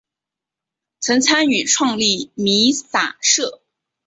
[0.99, 3.61] 曾参与创立弥洒社。